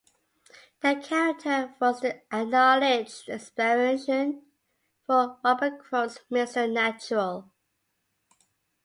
The 0.81 0.95
character 0.95 1.75
was 1.79 1.99
the 2.01 2.21
acknowledged 2.35 3.29
inspiration 3.29 4.47
for 5.05 5.37
Robert 5.43 5.77
Crumb's 5.77 6.17
Mr. 6.31 6.67
Natural. 6.67 7.47